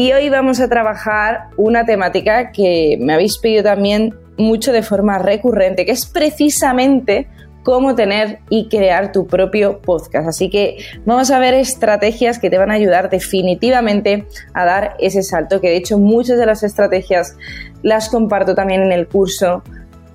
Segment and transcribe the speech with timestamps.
[0.00, 5.18] Y hoy vamos a trabajar una temática que me habéis pedido también mucho de forma
[5.18, 7.26] recurrente, que es precisamente
[7.64, 10.28] cómo tener y crear tu propio podcast.
[10.28, 15.24] Así que vamos a ver estrategias que te van a ayudar definitivamente a dar ese
[15.24, 17.36] salto, que de hecho muchas de las estrategias
[17.82, 19.64] las comparto también en el curso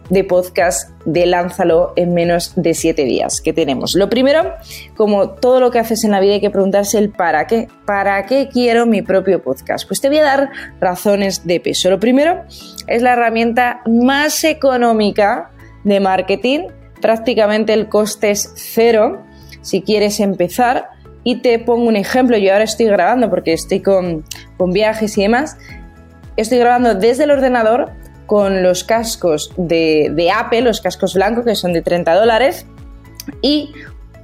[0.09, 3.95] de podcast de Lánzalo en menos de 7 días que tenemos.
[3.95, 4.53] Lo primero,
[4.95, 7.67] como todo lo que haces en la vida, hay que preguntarse el para qué.
[7.85, 9.87] ¿Para qué quiero mi propio podcast?
[9.87, 10.49] Pues te voy a dar
[10.79, 11.89] razones de peso.
[11.89, 12.41] Lo primero
[12.87, 15.51] es la herramienta más económica
[15.83, 16.67] de marketing.
[17.01, 19.23] Prácticamente el coste es cero
[19.61, 20.89] si quieres empezar.
[21.25, 22.37] Y te pongo un ejemplo.
[22.37, 24.25] Yo ahora estoy grabando porque estoy con,
[24.57, 25.57] con viajes y demás.
[26.35, 27.91] Estoy grabando desde el ordenador
[28.25, 32.65] con los cascos de, Apple, los cascos blancos, que son de 30 dólares,
[33.41, 33.71] y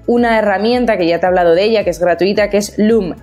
[0.07, 3.15] una herramienta que ya te he hablado de ella, que es gratuita, que es loom,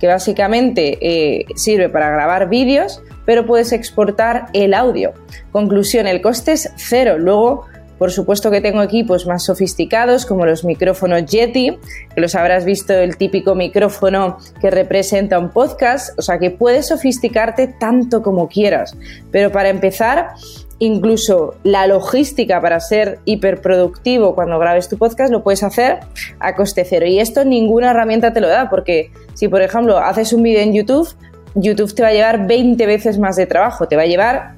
[0.00, 5.14] que básicamente eh, sirve para grabar vídeos, pero puedes exportar el audio.
[5.52, 7.16] Conclusión, el coste es cero.
[7.18, 7.66] Luego
[7.98, 11.78] por supuesto que tengo equipos más sofisticados como los micrófonos Yeti,
[12.14, 16.88] que los habrás visto el típico micrófono que representa un podcast, o sea que puedes
[16.88, 18.96] sofisticarte tanto como quieras.
[19.30, 20.30] Pero para empezar,
[20.78, 26.00] incluso la logística para ser hiperproductivo cuando grabes tu podcast lo puedes hacer
[26.40, 27.06] a coste cero.
[27.06, 30.72] Y esto ninguna herramienta te lo da, porque si por ejemplo haces un vídeo en
[30.72, 31.08] YouTube,
[31.54, 34.54] YouTube te va a llevar 20 veces más de trabajo, te va a llevar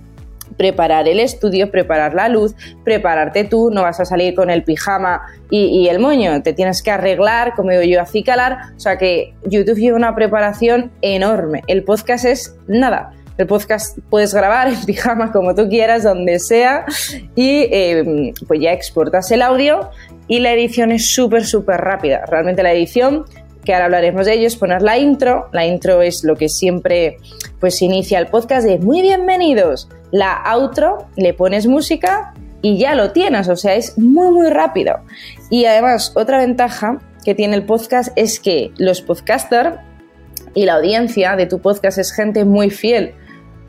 [0.56, 2.54] preparar el estudio, preparar la luz,
[2.84, 6.90] prepararte tú, no vas a salir con el pijama y, el moño, te tienes que
[6.90, 11.62] arreglar, como digo yo, acicalar, o sea que YouTube lleva una preparación enorme.
[11.66, 13.12] El podcast es nada.
[13.38, 16.86] El podcast puedes grabar en pijama como tú quieras, donde sea,
[17.34, 19.90] y em, pues ya exportas el audio
[20.26, 22.24] y la edición es súper, súper rápida.
[22.26, 23.24] Realmente la edición
[23.66, 25.50] que ahora hablaremos de ello, es poner la intro.
[25.52, 27.18] La intro es lo que siempre
[27.60, 29.88] pues inicia el podcast de muy bienvenidos.
[30.12, 32.32] La outro, le pones música
[32.62, 35.00] y ya lo tienes, o sea, es muy muy rápido.
[35.50, 39.80] Y además, otra ventaja que tiene el podcast es que los podcasters
[40.54, 43.14] y la audiencia de tu podcast es gente muy fiel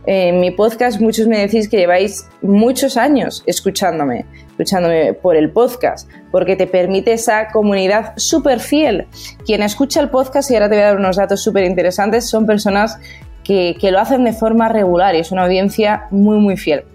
[0.10, 6.10] en mi podcast muchos me decís que lleváis muchos años escuchándome, escuchándome por el podcast,
[6.32, 9.06] porque te permite esa comunidad súper fiel.
[9.46, 12.46] Quien escucha el podcast, y ahora te voy a dar unos datos súper interesantes, son
[12.46, 12.98] personas
[13.44, 16.86] que, lo hacen de forma regular y es una audiencia muy, muy fiel.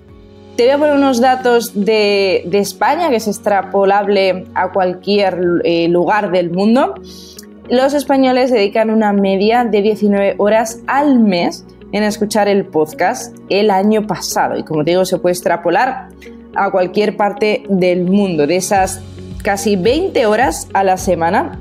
[0.56, 6.30] Te voy a poner unos datos de, España, que es extrapolable a cualquier eh, lugar
[6.30, 6.94] del mundo.
[7.68, 13.70] Los españoles dedican una media de 19 horas al mes en escuchar el podcast el
[13.70, 14.56] año pasado.
[14.58, 16.08] Y como te digo, se puede extrapolar
[16.54, 18.46] a cualquier parte del mundo.
[18.46, 19.00] De esas
[19.42, 21.58] casi 20 horas a la semana,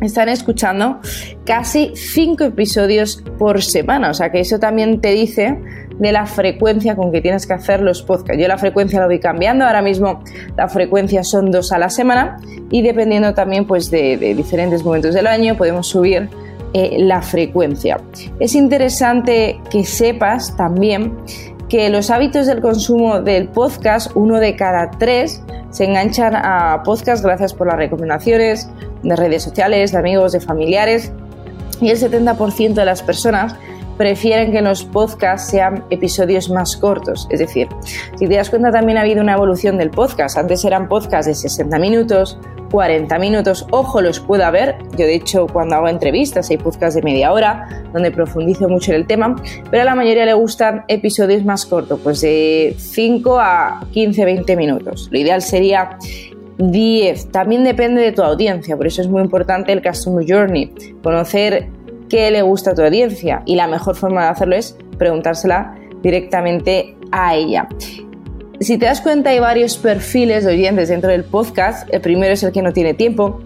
[0.00, 1.00] están escuchando
[1.44, 4.10] casi 5 episodios por semana.
[4.10, 5.58] O sea que eso también te dice
[5.98, 8.40] de la frecuencia con que tienes que hacer los podcasts.
[8.40, 10.22] Yo la frecuencia la voy cambiando, ahora mismo
[10.56, 12.38] la frecuencia son dos a la semana
[12.70, 16.28] y dependiendo también pues de, de diferentes momentos del año podemos subir
[16.72, 18.00] eh, la frecuencia.
[18.40, 21.16] Es interesante que sepas también
[21.68, 27.24] que los hábitos del consumo del podcast, uno de cada tres, se enganchan a podcast
[27.24, 28.68] gracias por las recomendaciones
[29.02, 31.12] de redes sociales, de amigos, de familiares,
[31.80, 33.54] y el 70% de las personas
[33.96, 37.26] prefieren que los podcasts sean episodios más cortos.
[37.30, 37.68] Es decir,
[38.18, 40.36] si te das cuenta también ha habido una evolución del podcast.
[40.36, 42.38] Antes eran podcasts de 60 minutos,
[42.70, 43.66] 40 minutos.
[43.70, 44.76] Ojo, los puedo ver.
[44.92, 48.98] Yo de hecho cuando hago entrevistas hay podcasts de media hora donde profundizo mucho en
[48.98, 49.36] el tema,
[49.70, 54.56] pero a la mayoría le gustan episodios más cortos, pues de 5 a 15, 20
[54.56, 55.08] minutos.
[55.10, 55.98] Lo ideal sería
[56.58, 57.30] 10.
[57.32, 60.72] También depende de tu audiencia, por eso es muy importante el Customer Journey,
[61.02, 61.68] conocer
[62.08, 66.96] qué le gusta a tu audiencia y la mejor forma de hacerlo es preguntársela directamente
[67.12, 67.68] a ella.
[68.60, 71.92] Si te das cuenta hay varios perfiles de oyentes dentro del podcast.
[71.92, 73.40] El primero es el que no tiene tiempo,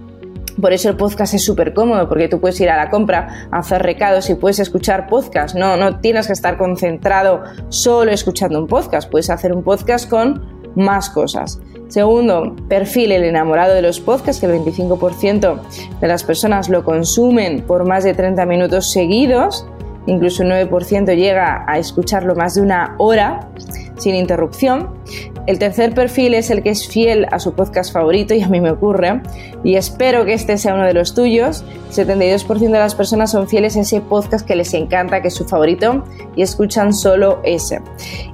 [0.61, 3.83] por eso el podcast es súper cómodo, porque tú puedes ir a la compra, hacer
[3.83, 5.55] recados y puedes escuchar podcast.
[5.55, 9.11] No, no tienes que estar concentrado solo escuchando un podcast.
[9.11, 11.61] Puedes hacer un podcast con más cosas.
[11.89, 15.61] Segundo, perfil el enamorado de los podcasts, que el 25%
[16.01, 19.67] de las personas lo consumen por más de 30 minutos seguidos.
[20.07, 23.51] incluso un 9% llega a escucharlo más de una hora
[24.01, 24.91] sin interrupción.
[25.47, 28.61] El tercer perfil es el que es fiel a su podcast favorito y a mí
[28.61, 29.21] me ocurre,
[29.63, 31.65] y espero que este sea uno de los tuyos.
[31.97, 35.35] El 72% de las personas son fieles a ese podcast que les encanta, que es
[35.35, 36.05] su favorito,
[36.37, 37.81] y escuchan solo ese.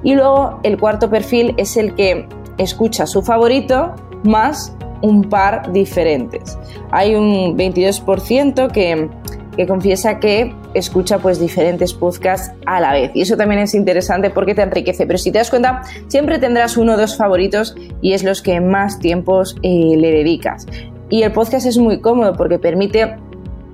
[0.03, 2.27] Y luego el cuarto perfil es el que
[2.57, 3.93] escucha su favorito
[4.23, 6.57] más un par diferentes.
[6.91, 9.09] Hay un 22% que,
[9.57, 13.11] que confiesa que escucha pues diferentes podcasts a la vez.
[13.15, 15.05] Y eso también es interesante porque te enriquece.
[15.05, 18.61] Pero si te das cuenta siempre tendrás uno o dos favoritos y es los que
[18.61, 20.67] más tiempos eh, le dedicas.
[21.09, 23.17] Y el podcast es muy cómodo porque permite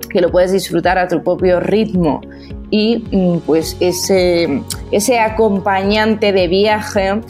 [0.08, 2.20] que lo puedes disfrutar a tu propio ritmo.
[2.70, 7.20] Y mm, pues ese, ese acompañante de viaje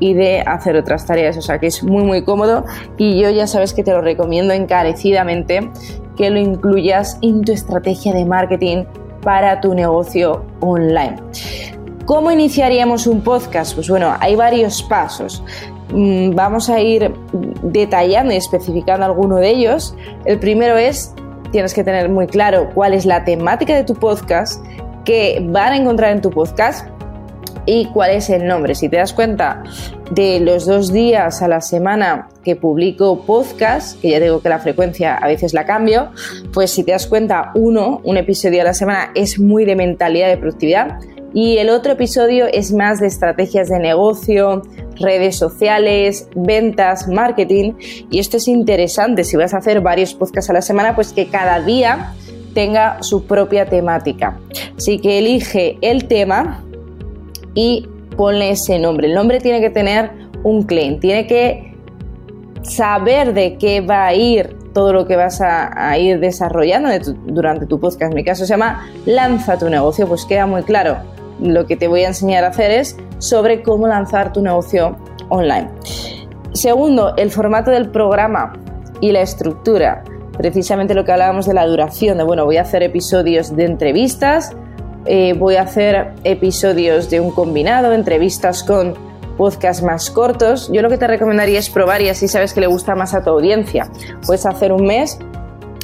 [0.00, 1.36] y de hacer otras tareas.
[1.36, 2.64] O sea que es muy muy cómodo.
[2.98, 5.70] Y yo ya sabes que te lo recomiendo encarecidamente
[6.16, 8.84] que lo incluyas en tu estrategia de marketing
[9.22, 11.16] para tu negocio online.
[12.06, 13.74] ¿Cómo iniciaríamos un podcast?
[13.74, 15.42] Pues bueno, hay varios pasos.
[15.92, 17.12] Mm, vamos a ir
[17.62, 19.94] detallando y especificando alguno de ellos.
[20.24, 21.14] El primero es,
[21.52, 24.64] tienes que tener muy claro cuál es la temática de tu podcast,
[25.04, 26.86] que van a encontrar en tu podcast
[27.66, 28.74] y cuál es el nombre.
[28.74, 29.62] Si te das cuenta
[30.10, 34.58] de los dos días a la semana que publico podcast, que ya digo que la
[34.58, 36.10] frecuencia a veces la cambio,
[36.52, 40.28] pues si te das cuenta, uno, un episodio a la semana es muy de mentalidad
[40.28, 40.98] de productividad
[41.34, 44.62] y el otro episodio es más de estrategias de negocio,
[44.96, 47.72] redes sociales, ventas, marketing
[48.10, 51.28] y esto es interesante si vas a hacer varios podcasts a la semana, pues que
[51.28, 52.12] cada día
[52.54, 54.38] tenga su propia temática.
[54.76, 56.62] Así que elige el tema
[57.54, 59.08] y ponle ese nombre.
[59.08, 60.10] El nombre tiene que tener
[60.42, 61.74] un claim, tiene que
[62.62, 66.88] saber de qué va a ir todo lo que vas a, ir desarrollando
[67.26, 68.10] durante tu podcast.
[68.10, 70.96] En mi caso se llama Lanza tu negocio, pues queda muy claro.
[71.40, 74.96] Lo que te voy a enseñar a hacer es sobre cómo lanzar tu negocio
[75.28, 75.68] online.
[76.52, 78.52] Segundo, el formato del programa
[79.00, 80.04] y la estructura.
[80.36, 84.54] Precisamente lo que hablábamos de la duración, de bueno, voy a hacer episodios de entrevistas,
[85.06, 88.94] eh, voy a hacer episodios de un combinado, entrevistas con
[89.36, 90.70] podcasts más cortos.
[90.72, 93.22] Yo lo que te recomendaría es probar y así sabes que le gusta más a
[93.22, 93.90] tu audiencia.
[94.26, 95.18] Puedes hacer un mes,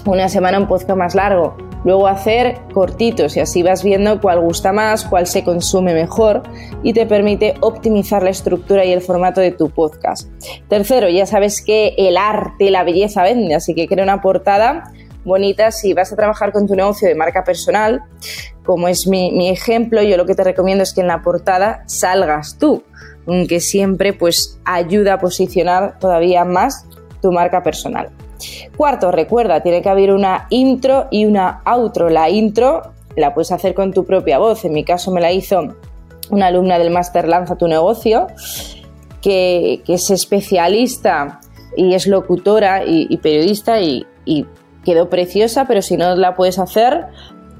[0.06, 4.72] una semana un podcast más largo, luego hacer cortitos y así vas viendo cuál gusta
[4.72, 6.42] más, cuál se consume mejor
[6.82, 10.30] y te permite optimizar la estructura y el formato de tu podcast.
[10.68, 14.92] Tercero, ya sabes que el arte la belleza vende, así que crea una portada
[15.24, 18.02] bonita si vas a trabajar con tu negocio de marca personal
[18.68, 22.58] como es mi, ejemplo, yo lo que te recomiendo es que en la portada salgas
[22.58, 22.82] tú,
[23.48, 26.84] que siempre pues ayuda a posicionar todavía más
[27.22, 28.10] tu marca personal.
[28.76, 32.10] Cuarto, recuerda, tiene que haber una intro y una outro.
[32.10, 34.66] La intro la puedes hacer con tu propia voz.
[34.66, 35.74] En mi caso me la hizo
[36.28, 38.26] una alumna del máster Lanza tu negocio,
[39.22, 41.40] que, es especialista
[41.74, 44.06] y es locutora y, periodista y,
[44.84, 47.06] quedó preciosa, pero si no la puedes hacer,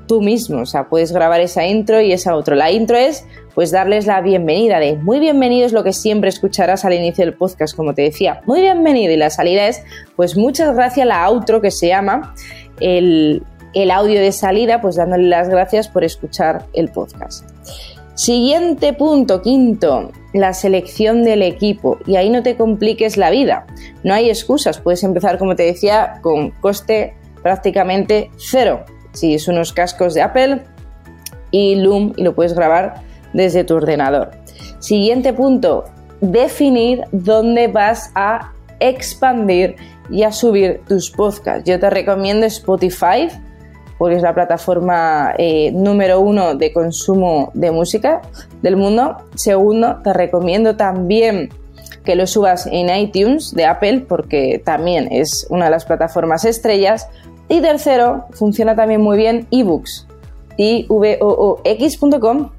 [0.09, 2.57] tú mismo, o sea, puedes grabar esa intro y esa otro.
[2.57, 3.25] La intro es
[3.55, 7.35] pues darles la bienvenida de muy bienvenido es lo que siempre escucharás al inicio del
[7.35, 9.83] podcast, como te decía, muy bienvenido y la salida es
[10.17, 12.35] pues muchas gracias la outro que se llama
[12.81, 13.43] el,
[13.75, 17.45] el audio de salida, pues dándole las gracias por escuchar el podcast.
[18.15, 21.99] Siguiente punto, quinto, la selección del equipo.
[22.07, 23.67] Y ahí no te compliques la vida.
[24.05, 24.79] No hay excusas.
[24.79, 30.63] Puedes empezar, como te decía, con coste prácticamente cero si es unos cascos de Apple
[31.51, 34.31] y Loom y lo puedes grabar desde tu ordenador.
[34.79, 35.85] Siguiente punto,
[36.21, 39.77] definir dónde vas a expandir
[40.11, 41.65] y a subir tus podcasts.
[41.69, 43.29] Yo te recomiendo Spotify
[43.99, 48.23] porque es la plataforma eh, número uno de consumo de música
[48.63, 49.17] del mundo.
[49.35, 51.51] Segundo, te recomiendo también
[52.05, 57.09] que lo subas en iTunes de Apple porque también es una de las plataformas estrellas.
[57.49, 60.07] Y tercero, funciona también muy bien ebooks,
[60.57, 62.51] ivoox.com,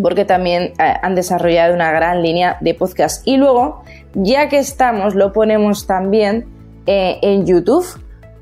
[0.00, 3.26] porque también eh, han desarrollado una gran línea de podcast.
[3.26, 3.82] Y luego,
[4.14, 6.46] ya que estamos, lo ponemos también
[6.86, 7.86] eh, en YouTube,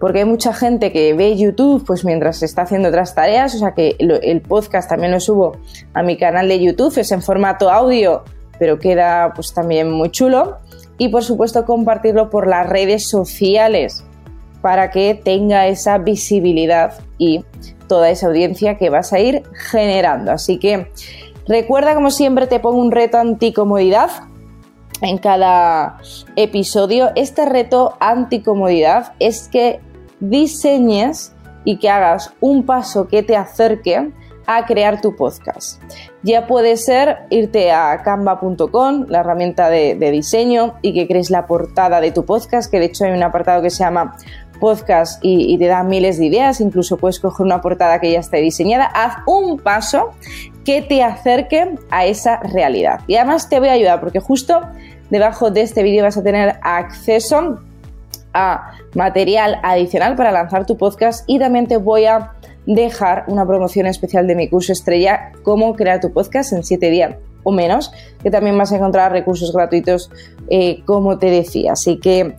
[0.00, 3.72] porque hay mucha gente que ve YouTube pues mientras está haciendo otras tareas, o sea
[3.72, 5.58] que el podcast también lo subo
[5.92, 8.24] a mi canal de YouTube, es en formato audio,
[8.58, 10.56] pero queda pues también muy chulo.
[10.96, 14.04] Y por supuesto compartirlo por las redes sociales
[14.62, 17.44] para que tenga esa visibilidad y
[17.86, 20.32] toda esa audiencia que vas a ir generando.
[20.32, 20.90] Así que
[21.46, 24.10] recuerda, como siempre, te pongo un reto anticomodidad
[25.00, 25.98] en cada
[26.36, 27.10] episodio.
[27.16, 29.80] Este reto anticomodidad es que
[30.20, 31.34] diseñes
[31.64, 34.12] y que hagas un paso que te acerque
[34.46, 35.80] a crear tu podcast.
[36.22, 42.00] Ya puede ser irte a canva.com, la herramienta de, diseño, y que crees la portada
[42.00, 44.16] de tu podcast, que de hecho hay un apartado que se llama
[44.58, 48.20] podcast y, y, te da miles de ideas, incluso puedes coger una portada que ya
[48.20, 50.10] esté diseñada, haz un paso
[50.64, 53.00] que te acerque a esa realidad.
[53.06, 54.60] Y además te voy a ayudar porque justo
[55.08, 57.60] debajo de este vídeo vas a tener acceso
[58.32, 62.32] a material adicional para lanzar tu podcast y también te voy a
[62.66, 67.16] dejar una promoción especial de mi curso estrella, cómo crear tu podcast en 7 días
[67.42, 67.90] o menos,
[68.22, 70.10] que también vas a encontrar recursos gratuitos,
[70.48, 71.72] eh, como te decía.
[71.72, 72.36] Así que,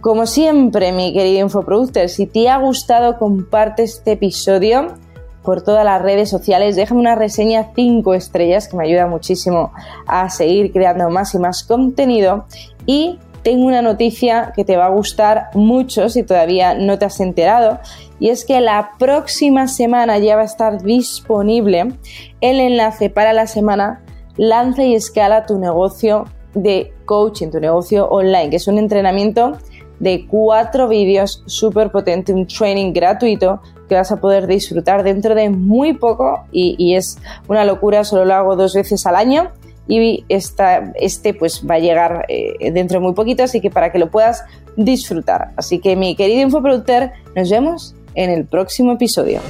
[0.00, 4.94] como siempre, mi querido infoproductor, si te ha gustado, comparte este episodio
[5.42, 9.72] por todas las redes sociales, déjame una reseña 5 estrellas, que me ayuda muchísimo
[10.06, 12.46] a seguir creando más y más contenido.
[12.86, 17.20] Y tengo una noticia que te va a gustar mucho si todavía no te has
[17.20, 17.78] enterado
[18.18, 21.92] y es que la próxima semana ya va a estar disponible
[22.40, 24.02] el enlace para la semana
[24.36, 26.24] Lanza y escala tu negocio
[26.54, 29.58] de coaching, tu negocio online, que es un entrenamiento
[30.00, 35.50] de cuatro vídeos súper potente, un training gratuito que vas a poder disfrutar dentro de
[35.50, 39.52] muy poco y, y es una locura, solo lo hago dos veces al año
[39.86, 43.92] y esta, este pues va a llegar eh, dentro de muy poquito, así que para
[43.92, 44.44] que lo puedas
[44.76, 45.50] disfrutar.
[45.56, 49.40] Así que mi querido infoproductor, nos vemos en el próximo episodio.